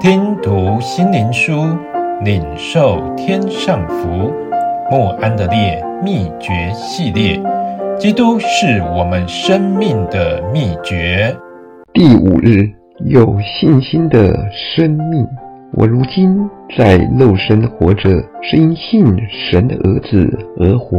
[0.00, 1.76] 听读心灵书，
[2.22, 4.32] 领受天上福。
[4.88, 7.42] 莫安的烈秘诀系列，
[7.98, 11.36] 基督是我们生命的秘诀。
[11.92, 12.70] 第五日，
[13.06, 15.26] 有信心的生命。
[15.72, 18.08] 我如今在肉身活着，
[18.40, 20.96] 是因信神的儿子而活。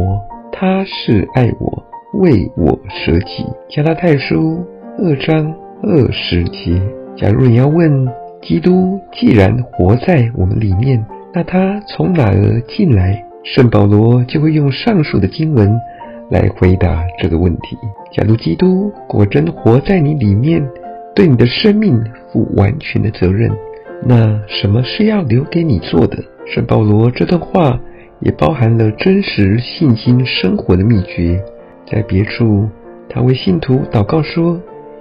[0.52, 1.82] 他是爱我，
[2.20, 3.46] 为我舍己。
[3.70, 4.62] 加拉太书
[4.98, 6.78] 二章二十节。
[7.16, 8.06] 假如你要问，
[8.42, 13.24] 基督既然活在我们里面，那他从哪儿进来？
[13.42, 15.78] 圣保罗就会用上述的经文
[16.30, 17.76] 来回答这个问题。
[18.12, 20.66] 假如基督果真活在你里面，
[21.14, 23.50] 对你的生命负完全的责任，
[24.06, 26.16] 那什么是要留给你做的？
[26.46, 27.78] 圣保罗这段话
[28.20, 31.42] 也包含了真实信心生活的秘诀。
[31.86, 32.68] 在别处，
[33.08, 34.60] 他为信徒祷告说：“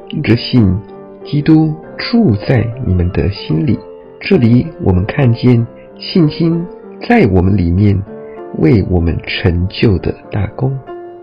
[0.10, 0.78] 一直信。”
[1.26, 3.78] 基督住在你们的心里。
[4.22, 5.66] 这里我们看见
[5.98, 6.66] 信心
[7.08, 8.02] 在我们里面
[8.58, 10.78] 为我们成就的大功。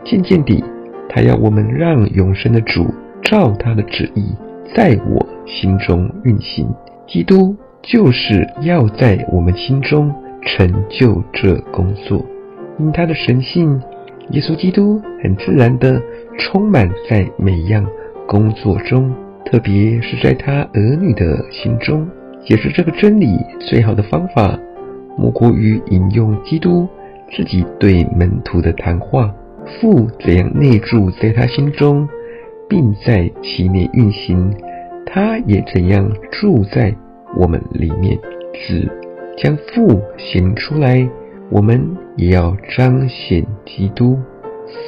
[0.04, 0.62] 渐渐地，
[1.08, 2.86] 他要我们让永生的主
[3.22, 4.34] 照他的旨意
[4.74, 6.68] 在我心中运行。
[7.06, 12.24] 基督就是要在我们心中成就这工作。
[12.78, 13.80] 因他的神性，
[14.30, 16.00] 耶稣基督很自然地
[16.38, 17.86] 充满在每样
[18.28, 19.12] 工作中。
[19.46, 22.06] 特别是在他儿女的心中，
[22.44, 24.58] 解释这个真理最好的方法，
[25.16, 26.88] 莫过于引用基督
[27.30, 29.32] 自己对门徒的谈话：
[29.80, 32.08] 父怎样内住在他心中，
[32.68, 34.52] 并在其内运行，
[35.06, 36.92] 他也怎样住在
[37.36, 38.18] 我们里面。
[38.66, 38.90] 子
[39.36, 41.08] 将父显出来，
[41.50, 44.18] 我们也要彰显基督。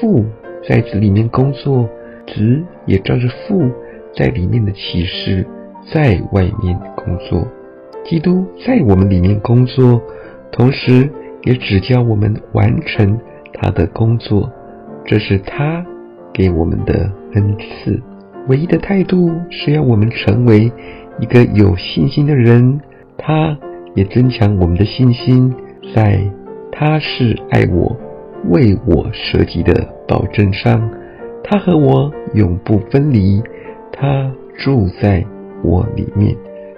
[0.00, 0.24] 父
[0.68, 1.88] 在子里面工作，
[2.26, 3.70] 子也照着父。
[4.19, 5.47] 在里面的启示，
[5.92, 7.47] 在外面工作。
[8.05, 10.02] 基督在我们里面工作，
[10.50, 11.08] 同时
[11.44, 13.16] 也指教我们完成
[13.53, 14.50] 他的工作。
[15.04, 15.87] 这是他
[16.34, 18.03] 给我们的恩赐。
[18.48, 20.72] 唯一的态度是要我们成为
[21.21, 22.81] 一个有信心的人。
[23.16, 23.56] 他
[23.94, 25.54] 也增强我们的信心，
[25.94, 26.21] 在
[26.72, 27.97] 他是爱我、
[28.48, 30.91] 为我舍己的保证上，
[31.44, 33.41] 他和我永不分离。
[34.00, 35.25] 他住在
[35.64, 36.36] 我里面，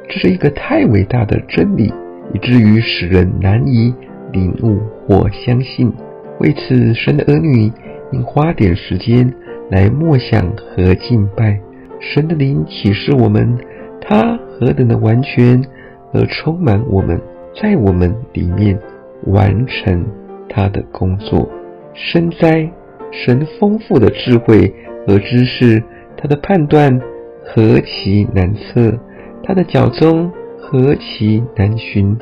[0.08, 1.92] 这是一个太伟大的真理，
[2.32, 3.92] 以至于使人难以
[4.32, 5.92] 领悟或相信。
[6.38, 7.70] 为此，神的儿女
[8.12, 9.30] 应花点时间
[9.70, 11.60] 来默想和敬拜。
[12.00, 13.58] 神的灵启示我们，
[14.00, 15.62] 他何等的完全
[16.14, 17.20] 而充满我们，
[17.60, 18.78] 在我们里面
[19.26, 20.06] 完成
[20.48, 21.46] 他的工作。
[21.92, 22.66] 深哉，
[23.12, 24.72] 神丰富的智慧
[25.06, 25.82] 和知识，
[26.20, 27.00] 他的判断。
[27.52, 28.96] 何其难测，
[29.42, 32.16] 他的脚踪何其难寻。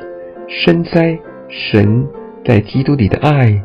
[0.47, 2.07] 深哉神
[2.43, 3.61] 在基督里的爱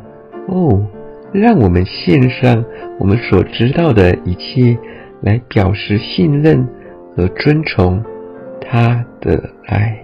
[0.48, 0.84] 哦，
[1.32, 2.62] 让我们献上
[2.98, 4.76] 我们所知道的一切，
[5.22, 6.68] 来表示信任
[7.16, 8.04] 和尊崇
[8.60, 10.03] 他的爱。